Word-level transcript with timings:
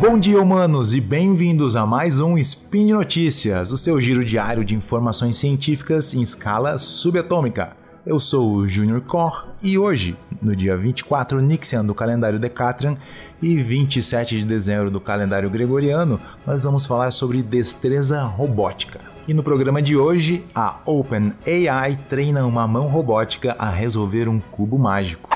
Bom 0.00 0.16
dia, 0.16 0.40
humanos, 0.40 0.94
e 0.94 1.00
bem-vindos 1.00 1.74
a 1.74 1.84
mais 1.84 2.20
um 2.20 2.38
Spin 2.38 2.92
Notícias, 2.92 3.72
o 3.72 3.76
seu 3.76 4.00
giro 4.00 4.24
diário 4.24 4.64
de 4.64 4.76
informações 4.76 5.36
científicas 5.36 6.14
em 6.14 6.22
escala 6.22 6.78
subatômica. 6.78 7.76
Eu 8.06 8.20
sou 8.20 8.52
o 8.52 8.68
Junior 8.68 9.00
Cor 9.00 9.48
e 9.60 9.76
hoje, 9.76 10.16
no 10.40 10.54
dia 10.54 10.76
24 10.76 11.40
Nixian 11.40 11.84
do 11.84 11.96
calendário 11.96 12.38
Decatrian 12.38 12.96
e 13.42 13.56
27 13.56 14.38
de 14.38 14.46
dezembro 14.46 14.88
do 14.88 15.00
calendário 15.00 15.50
Gregoriano, 15.50 16.20
nós 16.46 16.62
vamos 16.62 16.86
falar 16.86 17.10
sobre 17.10 17.42
destreza 17.42 18.22
robótica. 18.22 19.00
E 19.26 19.34
no 19.34 19.42
programa 19.42 19.82
de 19.82 19.96
hoje, 19.96 20.44
a 20.54 20.78
OpenAI 20.86 21.98
treina 22.08 22.46
uma 22.46 22.68
mão 22.68 22.86
robótica 22.86 23.56
a 23.58 23.68
resolver 23.68 24.28
um 24.28 24.38
cubo 24.38 24.78
mágico. 24.78 25.28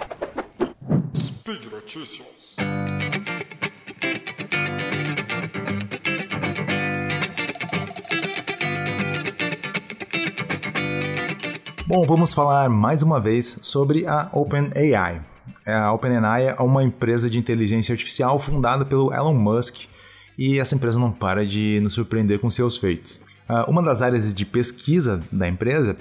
Speed 1.17 1.65
Notícias. 1.65 2.55
Bom, 11.95 12.07
vamos 12.07 12.33
falar 12.33 12.71
mais 12.71 13.03
uma 13.03 13.21
vez 13.21 13.59
sobre 13.61 14.07
a 14.07 14.27
OpenAI. 14.33 15.21
A 15.67 15.93
OpenAI 15.93 16.47
é 16.47 16.55
uma 16.63 16.83
empresa 16.83 17.29
de 17.29 17.39
inteligência 17.39 17.93
artificial 17.93 18.39
fundada 18.39 18.83
pelo 18.83 19.13
Elon 19.13 19.35
Musk 19.35 19.81
e 20.39 20.59
essa 20.59 20.75
empresa 20.75 20.99
não 20.99 21.13
para 21.13 21.45
de 21.45 21.81
nos 21.83 21.93
surpreender 21.93 22.39
com 22.39 22.49
seus 22.49 22.79
feitos. 22.79 23.23
Ah, 23.47 23.67
uma 23.69 23.83
das 23.83 24.01
áreas 24.01 24.33
de 24.33 24.47
pesquisa 24.47 25.23
da 25.31 25.47
empresa 25.47 25.95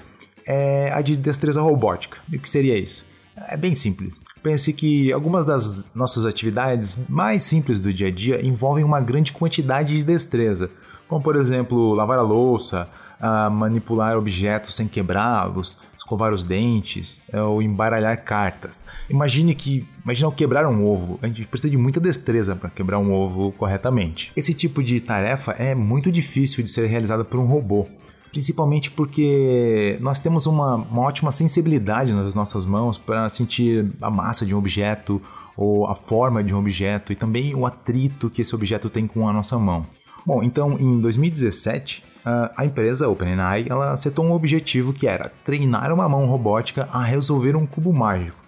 é 0.46 0.90
a 0.94 1.02
de 1.02 1.14
destreza 1.14 1.60
robótica. 1.60 2.16
E 2.32 2.36
o 2.36 2.40
que 2.40 2.48
seria 2.48 2.78
isso? 2.78 3.04
É 3.50 3.56
bem 3.58 3.74
simples. 3.74 4.22
Pense 4.42 4.72
que 4.72 5.12
algumas 5.12 5.44
das 5.44 5.84
nossas 5.94 6.24
atividades 6.24 6.98
mais 7.06 7.42
simples 7.42 7.80
do 7.80 7.92
dia 7.92 8.08
a 8.08 8.10
dia 8.10 8.42
envolvem 8.42 8.82
uma 8.82 9.02
grande 9.02 9.30
quantidade 9.30 9.94
de 9.94 10.02
destreza, 10.02 10.70
como 11.06 11.22
por 11.22 11.36
exemplo 11.36 11.92
lavar 11.92 12.18
a 12.18 12.22
louça, 12.22 12.88
a 13.22 13.48
manipular 13.48 14.18
objetos 14.18 14.74
sem 14.74 14.88
quebrá-los, 14.88 15.78
escovar 15.96 16.34
os 16.34 16.44
dentes 16.44 17.22
é, 17.32 17.40
ou 17.40 17.62
embaralhar 17.62 18.24
cartas. 18.24 18.84
Imagine 19.08 19.54
que, 19.54 19.86
imagine 20.04 20.24
ao 20.24 20.32
quebrar 20.32 20.66
um 20.66 20.84
ovo, 20.84 21.20
a 21.22 21.28
gente 21.28 21.46
precisa 21.46 21.70
de 21.70 21.78
muita 21.78 22.00
destreza 22.00 22.56
para 22.56 22.68
quebrar 22.68 22.98
um 22.98 23.12
ovo 23.12 23.52
corretamente. 23.52 24.32
Esse 24.34 24.52
tipo 24.52 24.82
de 24.82 25.00
tarefa 25.00 25.52
é 25.52 25.72
muito 25.72 26.10
difícil 26.10 26.64
de 26.64 26.68
ser 26.68 26.86
realizada 26.86 27.24
por 27.24 27.38
um 27.38 27.46
robô. 27.46 27.86
Principalmente 28.32 28.90
porque 28.90 29.96
nós 30.00 30.18
temos 30.18 30.46
uma, 30.46 30.74
uma 30.74 31.02
ótima 31.02 31.30
sensibilidade 31.30 32.12
nas 32.12 32.34
nossas 32.34 32.64
mãos 32.64 32.98
para 32.98 33.28
sentir 33.28 33.92
a 34.00 34.10
massa 34.10 34.44
de 34.44 34.54
um 34.54 34.58
objeto 34.58 35.22
ou 35.56 35.86
a 35.86 35.94
forma 35.94 36.42
de 36.42 36.52
um 36.52 36.58
objeto 36.58 37.12
e 37.12 37.16
também 37.16 37.54
o 37.54 37.66
atrito 37.66 38.30
que 38.30 38.40
esse 38.40 38.54
objeto 38.54 38.90
tem 38.90 39.06
com 39.06 39.28
a 39.28 39.32
nossa 39.32 39.58
mão. 39.58 39.86
Bom, 40.26 40.42
então 40.42 40.78
em 40.78 40.98
2017 40.98 42.11
a 42.24 42.64
empresa 42.64 43.08
OpenAI 43.08 43.66
ela 43.68 43.96
setou 43.96 44.24
um 44.24 44.32
objetivo 44.32 44.92
que 44.92 45.06
era 45.06 45.32
treinar 45.44 45.92
uma 45.92 46.08
mão 46.08 46.26
robótica 46.26 46.88
a 46.92 47.02
resolver 47.02 47.56
um 47.56 47.66
cubo 47.66 47.92
mágico. 47.92 48.40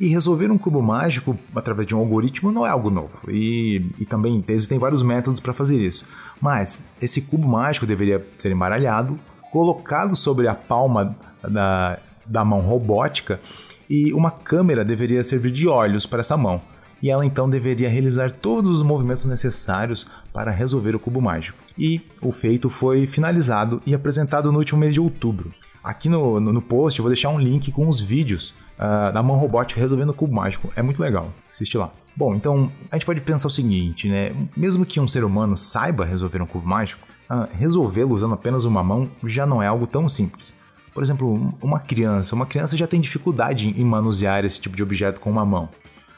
E 0.00 0.08
resolver 0.08 0.50
um 0.50 0.58
cubo 0.58 0.82
mágico 0.82 1.38
através 1.54 1.86
de 1.86 1.94
um 1.94 2.00
algoritmo 2.00 2.50
não 2.50 2.66
é 2.66 2.70
algo 2.70 2.90
novo. 2.90 3.30
E, 3.30 3.88
e 4.00 4.04
também 4.04 4.42
existem 4.48 4.78
vários 4.78 5.02
métodos 5.02 5.38
para 5.38 5.52
fazer 5.52 5.80
isso. 5.80 6.04
Mas 6.40 6.86
esse 7.00 7.22
cubo 7.22 7.46
mágico 7.46 7.86
deveria 7.86 8.26
ser 8.36 8.50
embaralhado, 8.50 9.18
colocado 9.52 10.16
sobre 10.16 10.48
a 10.48 10.54
palma 10.54 11.16
da, 11.40 12.00
da 12.26 12.44
mão 12.44 12.60
robótica 12.60 13.40
e 13.88 14.12
uma 14.12 14.30
câmera 14.30 14.84
deveria 14.84 15.22
servir 15.22 15.52
de 15.52 15.68
olhos 15.68 16.06
para 16.06 16.20
essa 16.20 16.36
mão 16.36 16.60
e 17.02 17.10
ela 17.10 17.26
então 17.26 17.50
deveria 17.50 17.88
realizar 17.88 18.30
todos 18.30 18.76
os 18.76 18.82
movimentos 18.82 19.24
necessários 19.24 20.06
para 20.32 20.50
resolver 20.50 20.94
o 20.94 21.00
cubo 21.00 21.20
mágico. 21.20 21.58
E 21.76 22.00
o 22.20 22.30
feito 22.30 22.70
foi 22.70 23.06
finalizado 23.06 23.82
e 23.84 23.94
apresentado 23.94 24.52
no 24.52 24.58
último 24.58 24.80
mês 24.80 24.94
de 24.94 25.00
outubro. 25.00 25.52
Aqui 25.82 26.08
no, 26.08 26.38
no, 26.38 26.52
no 26.52 26.62
post 26.62 26.98
eu 26.98 27.02
vou 27.02 27.10
deixar 27.10 27.30
um 27.30 27.40
link 27.40 27.72
com 27.72 27.88
os 27.88 28.00
vídeos 28.00 28.54
uh, 28.78 29.12
da 29.12 29.22
mão 29.22 29.36
robótica 29.36 29.80
resolvendo 29.80 30.10
o 30.10 30.14
cubo 30.14 30.32
mágico. 30.32 30.72
É 30.76 30.82
muito 30.82 31.02
legal, 31.02 31.32
assiste 31.50 31.76
lá. 31.76 31.90
Bom, 32.16 32.34
então 32.34 32.70
a 32.90 32.94
gente 32.94 33.06
pode 33.06 33.20
pensar 33.20 33.48
o 33.48 33.50
seguinte, 33.50 34.08
né? 34.08 34.32
Mesmo 34.56 34.86
que 34.86 35.00
um 35.00 35.08
ser 35.08 35.24
humano 35.24 35.56
saiba 35.56 36.04
resolver 36.04 36.40
um 36.40 36.46
cubo 36.46 36.68
mágico, 36.68 37.06
uh, 37.28 37.48
resolvê-lo 37.56 38.14
usando 38.14 38.34
apenas 38.34 38.64
uma 38.64 38.84
mão 38.84 39.10
já 39.24 39.44
não 39.44 39.62
é 39.62 39.66
algo 39.66 39.86
tão 39.86 40.08
simples. 40.08 40.54
Por 40.94 41.02
exemplo, 41.02 41.52
uma 41.60 41.80
criança, 41.80 42.34
uma 42.34 42.46
criança 42.46 42.76
já 42.76 42.86
tem 42.86 43.00
dificuldade 43.00 43.68
em 43.68 43.84
manusear 43.84 44.44
esse 44.44 44.60
tipo 44.60 44.76
de 44.76 44.82
objeto 44.82 45.18
com 45.18 45.30
uma 45.30 45.44
mão. 45.44 45.70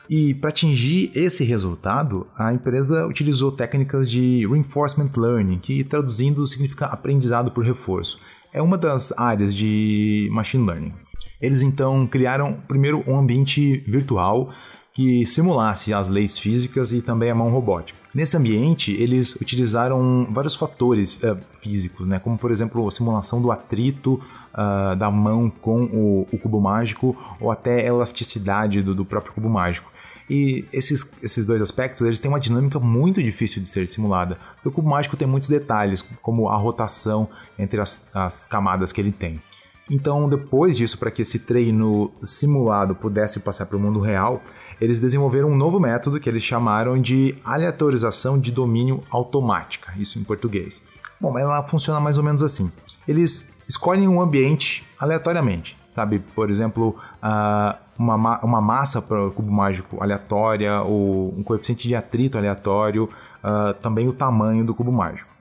E 0.09 0.35
para 0.35 0.51
atingir 0.51 1.11
esse 1.15 1.45
resultado, 1.45 2.27
a 2.37 2.53
empresa 2.53 3.07
utilizou 3.07 3.51
técnicas 3.51 4.11
de 4.11 4.47
reinforcement 4.47 5.11
learning, 5.17 5.59
que 5.59 5.83
traduzindo 5.83 6.47
significa 6.47 6.87
aprendizado 6.87 7.51
por 7.51 7.65
reforço. 7.65 8.19
É 8.53 8.61
uma 8.61 8.77
das 8.79 9.13
áreas 9.19 9.55
de 9.55 10.29
machine 10.31 10.67
learning. 10.67 10.93
Eles 11.41 11.63
então 11.63 12.07
criaram 12.07 12.59
primeiro 12.69 13.03
um 13.07 13.19
ambiente 13.19 13.79
virtual 13.87 14.53
que 14.95 15.27
simulasse 15.27 15.93
as 15.93 16.07
leis 16.07 16.39
físicas 16.39 16.93
e 16.93 17.03
também 17.03 17.29
a 17.29 17.35
mão 17.35 17.51
robótica. 17.51 17.99
Nesse 18.15 18.37
ambiente, 18.37 18.93
eles 18.93 19.35
utilizaram 19.35 20.29
vários 20.31 20.55
fatores 20.55 21.17
uh, 21.17 21.37
físicos, 21.61 22.07
né? 22.07 22.21
como 22.21 22.39
por 22.39 22.53
exemplo 22.53 22.87
a 22.87 22.91
simulação 22.93 23.43
do 23.43 23.51
atrito 23.51 24.21
uh, 24.55 24.95
da 24.97 25.11
mão 25.11 25.51
com 25.51 25.83
o, 25.83 26.29
o, 26.31 26.39
cubo 26.39 26.61
mágico 26.61 27.17
ou 27.41 27.51
até 27.51 27.81
a 27.81 27.87
elasticidade 27.87 28.83
do, 28.83 28.95
do 28.95 29.05
próprio 29.05 29.35
cubo 29.35 29.51
mágico. 29.51 29.93
E 30.31 30.65
esses, 30.73 31.13
esses 31.21 31.45
dois 31.45 31.61
aspectos 31.61 32.03
eles 32.03 32.21
têm 32.21 32.31
uma 32.31 32.39
dinâmica 32.39 32.79
muito 32.79 33.21
difícil 33.21 33.61
de 33.61 33.67
ser 33.67 33.89
simulada. 33.89 34.39
O 34.65 34.71
cubo 34.71 34.89
mágico 34.89 35.17
tem 35.17 35.27
muitos 35.27 35.49
detalhes, 35.49 36.03
como 36.23 36.49
a 36.49 36.57
rotação 36.57 37.29
entre 37.59 37.81
as, 37.81 38.07
as 38.15 38.47
camadas 38.47 38.93
que 38.93 39.01
ele 39.01 39.13
tem. 39.13 39.41
Então, 39.91 40.29
depois 40.29 40.77
disso, 40.77 40.99
para 40.99 41.11
que 41.11 41.23
esse 41.23 41.41
treino 41.41 42.11
simulado 42.23 42.95
pudesse 42.95 43.41
passar 43.41 43.67
para 43.67 43.77
o 43.77 43.81
mundo 43.81 44.01
real, 44.01 44.43
eles 44.81 45.01
desenvolveram 45.01 45.51
um 45.51 45.57
novo 45.57 45.79
método 45.79 46.19
que 46.19 46.29
eles 46.29 46.43
chamaram 46.43 47.01
de 47.01 47.37
aleatorização 47.45 48.39
de 48.39 48.51
domínio 48.51 49.03
automática, 49.11 49.93
isso 49.99 50.19
em 50.19 50.25
português. 50.25 50.83
Bom, 51.21 51.39
ela 51.39 51.63
funciona 51.63 52.01
mais 52.01 52.19
ou 52.19 52.25
menos 52.25 52.43
assim. 52.43 52.73
Eles 53.07 53.53
escolhem 53.69 54.09
um 54.09 54.21
ambiente 54.21 54.85
aleatoriamente, 54.99 55.77
sabe? 55.93 56.19
Por 56.19 56.51
exemplo, 56.51 56.97
uh, 57.23 57.79
uma, 57.99 58.41
uma 58.41 58.61
massa 58.61 59.01
para 59.01 59.27
o 59.27 59.31
cubo 59.31 59.53
mágico 59.53 60.03
aleatória, 60.03 60.81
ou 60.83 61.35
um 61.37 61.43
coeficiente 61.43 61.87
de 61.87 61.95
atrito 61.95 62.37
aleatório, 62.37 63.05
uh, 63.05 63.75
também 63.75 64.09
o 64.09 64.13
tamanho 64.13 64.65
do 64.65 64.75
cubo 64.75 64.91
mágico. 64.91 65.34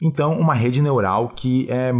Então, 0.00 0.38
uma 0.38 0.54
rede 0.54 0.82
neural 0.82 1.30
que 1.30 1.66
é, 1.70 1.90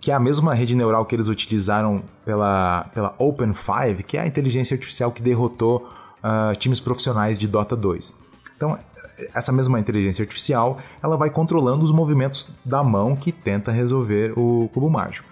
que 0.00 0.10
é 0.10 0.14
a 0.14 0.20
mesma 0.20 0.54
rede 0.54 0.74
neural 0.74 1.04
que 1.06 1.14
eles 1.14 1.28
utilizaram 1.28 2.02
pela, 2.24 2.86
pela 2.92 3.16
Open5, 3.16 4.02
que 4.02 4.16
é 4.16 4.22
a 4.22 4.26
inteligência 4.26 4.74
artificial 4.74 5.12
que 5.12 5.22
derrotou 5.22 5.88
uh, 6.18 6.56
times 6.56 6.80
profissionais 6.80 7.38
de 7.38 7.46
Dota 7.46 7.76
2. 7.76 8.24
Então, 8.56 8.78
essa 9.34 9.52
mesma 9.52 9.78
inteligência 9.78 10.22
artificial, 10.22 10.78
ela 11.02 11.16
vai 11.16 11.30
controlando 11.30 11.82
os 11.82 11.92
movimentos 11.92 12.48
da 12.64 12.82
mão 12.82 13.14
que 13.14 13.30
tenta 13.30 13.70
resolver 13.70 14.32
o 14.36 14.68
cubo 14.72 14.88
mágico. 14.88 15.28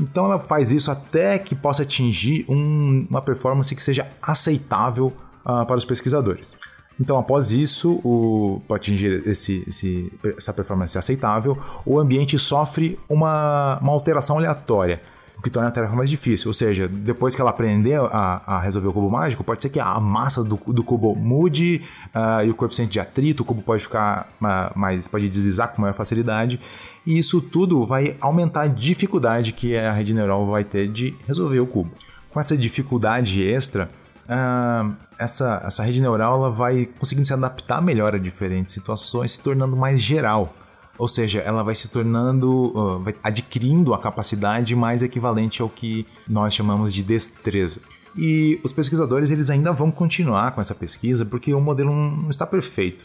Então 0.00 0.26
ela 0.26 0.38
faz 0.38 0.70
isso 0.70 0.90
até 0.90 1.38
que 1.38 1.54
possa 1.54 1.82
atingir 1.82 2.44
um, 2.48 3.06
uma 3.10 3.20
performance 3.20 3.74
que 3.74 3.82
seja 3.82 4.06
aceitável 4.22 5.06
uh, 5.44 5.66
para 5.66 5.76
os 5.76 5.84
pesquisadores. 5.84 6.56
Então, 7.00 7.16
após 7.16 7.52
isso, 7.52 8.60
para 8.66 8.76
atingir 8.76 9.26
esse, 9.26 9.62
esse, 9.68 10.12
essa 10.36 10.52
performance 10.52 10.98
aceitável, 10.98 11.56
o 11.86 11.98
ambiente 11.98 12.38
sofre 12.38 12.98
uma, 13.08 13.78
uma 13.80 13.92
alteração 13.92 14.36
aleatória 14.36 15.00
o 15.38 15.42
que 15.42 15.50
torna 15.50 15.68
a 15.68 15.70
tarefa 15.70 15.94
mais 15.94 16.10
difícil. 16.10 16.48
Ou 16.48 16.54
seja, 16.54 16.88
depois 16.88 17.34
que 17.34 17.40
ela 17.40 17.50
aprender 17.50 17.98
a, 17.98 18.42
a 18.44 18.60
resolver 18.60 18.88
o 18.88 18.92
cubo 18.92 19.08
mágico, 19.08 19.44
pode 19.44 19.62
ser 19.62 19.68
que 19.68 19.78
a 19.78 19.98
massa 20.00 20.42
do, 20.42 20.56
do 20.56 20.82
cubo 20.82 21.14
mude 21.14 21.82
uh, 22.14 22.44
e 22.44 22.50
o 22.50 22.54
coeficiente 22.54 22.92
de 22.92 23.00
atrito, 23.00 23.42
o 23.42 23.46
cubo 23.46 23.62
pode 23.62 23.82
ficar 23.82 24.28
uh, 24.42 24.76
mais, 24.78 25.06
pode 25.06 25.28
deslizar 25.28 25.72
com 25.72 25.80
maior 25.80 25.94
facilidade. 25.94 26.60
E 27.06 27.16
isso 27.16 27.40
tudo 27.40 27.86
vai 27.86 28.16
aumentar 28.20 28.62
a 28.62 28.66
dificuldade 28.66 29.52
que 29.52 29.76
a 29.76 29.92
rede 29.92 30.12
neural 30.12 30.44
vai 30.46 30.64
ter 30.64 30.88
de 30.88 31.14
resolver 31.26 31.60
o 31.60 31.66
cubo. 31.66 31.90
Com 32.30 32.40
essa 32.40 32.56
dificuldade 32.56 33.42
extra, 33.42 33.88
uh, 34.28 34.94
essa, 35.18 35.62
essa 35.64 35.82
rede 35.82 36.00
neural 36.00 36.34
ela 36.34 36.50
vai 36.50 36.86
conseguindo 36.98 37.26
se 37.26 37.32
adaptar 37.32 37.82
melhor 37.82 38.14
a 38.14 38.18
diferentes 38.18 38.74
situações, 38.74 39.32
se 39.32 39.40
tornando 39.40 39.76
mais 39.76 40.00
geral. 40.00 40.54
Ou 40.98 41.06
seja, 41.06 41.40
ela 41.40 41.62
vai 41.62 41.74
se 41.74 41.88
tornando, 41.88 42.72
uh, 42.76 42.98
vai 43.00 43.14
adquirindo 43.22 43.94
a 43.94 43.98
capacidade 43.98 44.74
mais 44.74 45.02
equivalente 45.02 45.62
ao 45.62 45.68
que 45.68 46.06
nós 46.28 46.54
chamamos 46.54 46.92
de 46.92 47.02
destreza. 47.02 47.80
E 48.16 48.60
os 48.64 48.72
pesquisadores 48.72 49.30
eles 49.30 49.48
ainda 49.48 49.72
vão 49.72 49.90
continuar 49.90 50.52
com 50.52 50.60
essa 50.60 50.74
pesquisa 50.74 51.24
porque 51.24 51.54
o 51.54 51.60
modelo 51.60 51.94
não 51.94 52.30
está 52.30 52.46
perfeito. 52.46 53.04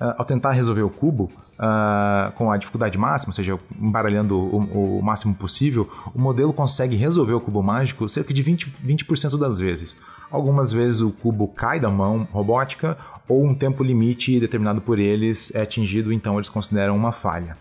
Uh, 0.00 0.14
ao 0.18 0.24
tentar 0.24 0.50
resolver 0.50 0.82
o 0.82 0.90
cubo 0.90 1.30
uh, 1.54 2.32
com 2.32 2.50
a 2.50 2.56
dificuldade 2.56 2.98
máxima, 2.98 3.30
ou 3.30 3.34
seja, 3.34 3.58
embaralhando 3.80 4.36
o, 4.36 4.98
o, 4.98 5.02
máximo 5.02 5.34
possível, 5.34 5.88
o 6.14 6.20
modelo 6.20 6.52
consegue 6.52 6.96
resolver 6.96 7.32
o 7.32 7.40
cubo 7.40 7.62
mágico 7.62 8.08
cerca 8.08 8.34
de 8.34 8.42
20%, 8.42 8.68
20 8.82 9.38
das 9.38 9.58
vezes. 9.58 9.96
Algumas 10.30 10.72
vezes 10.72 11.00
o 11.00 11.10
cubo 11.10 11.46
cai 11.46 11.78
da 11.78 11.88
mão 11.88 12.26
robótica 12.32 12.98
ou 13.28 13.44
um 13.44 13.54
tempo 13.54 13.84
limite 13.84 14.40
determinado 14.40 14.80
por 14.80 14.98
eles 14.98 15.54
é 15.54 15.62
atingido, 15.62 16.12
então 16.12 16.34
eles 16.34 16.48
consideram 16.48 16.96
uma 16.96 17.12
falha. 17.12 17.56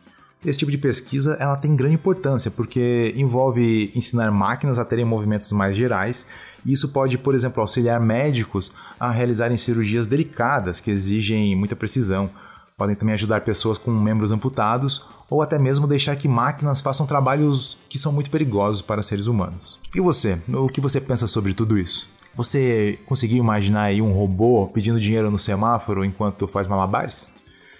Esse 0.45 0.59
tipo 0.59 0.71
de 0.71 0.77
pesquisa 0.77 1.37
ela 1.39 1.55
tem 1.55 1.75
grande 1.75 1.95
importância 1.95 2.51
porque 2.51 3.13
envolve 3.15 3.91
ensinar 3.95 4.31
máquinas 4.31 4.77
a 4.77 4.85
terem 4.85 5.05
movimentos 5.05 5.51
mais 5.51 5.75
gerais 5.75 6.27
isso 6.65 6.89
pode, 6.89 7.17
por 7.17 7.35
exemplo, 7.35 7.61
auxiliar 7.61 7.99
médicos 7.99 8.71
a 8.99 9.11
realizarem 9.11 9.57
cirurgias 9.57 10.07
delicadas 10.07 10.79
que 10.79 10.91
exigem 10.91 11.55
muita 11.55 11.75
precisão. 11.75 12.29
Podem 12.77 12.95
também 12.95 13.13
ajudar 13.13 13.41
pessoas 13.41 13.77
com 13.77 13.91
membros 13.91 14.31
amputados 14.31 15.03
ou 15.29 15.41
até 15.41 15.59
mesmo 15.59 15.87
deixar 15.87 16.15
que 16.15 16.27
máquinas 16.27 16.81
façam 16.81 17.05
trabalhos 17.05 17.77
que 17.89 17.99
são 17.99 18.11
muito 18.11 18.29
perigosos 18.29 18.81
para 18.81 19.03
seres 19.03 19.27
humanos. 19.27 19.79
E 19.93 19.99
você? 19.99 20.39
O 20.49 20.67
que 20.67 20.81
você 20.81 20.99
pensa 21.01 21.27
sobre 21.27 21.53
tudo 21.53 21.77
isso? 21.77 22.09
Você 22.35 22.97
conseguiu 23.05 23.37
imaginar 23.37 23.83
aí 23.83 24.01
um 24.01 24.11
robô 24.11 24.67
pedindo 24.67 24.99
dinheiro 24.99 25.29
no 25.29 25.37
semáforo 25.37 26.03
enquanto 26.03 26.47
faz 26.47 26.67
malabares? 26.67 27.29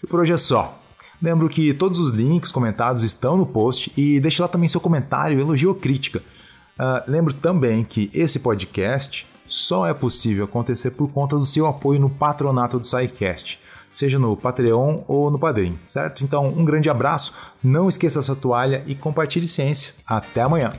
E 0.04 0.08
por 0.08 0.20
hoje 0.20 0.34
é 0.34 0.38
só. 0.38 0.83
Lembro 1.24 1.48
que 1.48 1.74
todos 1.74 2.00
os 2.00 2.12
links 2.12 2.52
comentados 2.52 3.02
estão 3.02 3.38
no 3.38 3.46
post 3.46 3.90
e 3.96 4.20
deixe 4.20 4.42
lá 4.42 4.48
também 4.50 4.68
seu 4.68 4.82
comentário, 4.82 5.40
elogio 5.40 5.70
ou 5.70 5.76
crítica. 5.76 6.22
Uh, 6.78 7.10
lembro 7.10 7.34
também 7.34 7.86
que 7.86 8.10
esse 8.14 8.40
podcast 8.40 9.26
só 9.46 9.88
é 9.88 9.94
possível 9.94 10.44
acontecer 10.44 10.92
por 10.92 11.10
conta 11.10 11.38
do 11.38 11.46
seu 11.46 11.66
apoio 11.66 11.98
no 11.98 12.10
patronato 12.10 12.78
do 12.78 12.86
SciCast, 12.86 13.58
seja 13.90 14.20
no 14.20 14.36
Patreon 14.36 15.04
ou 15.08 15.32
no 15.32 15.40
Padrim, 15.40 15.80
certo? 15.88 16.26
Então, 16.26 16.50
um 16.50 16.66
grande 16.66 16.90
abraço, 16.90 17.32
não 17.64 17.88
esqueça 17.88 18.20
essa 18.20 18.36
toalha 18.36 18.84
e 18.86 18.94
compartilhe 18.94 19.48
ciência. 19.48 19.94
Até 20.06 20.42
amanhã! 20.42 20.72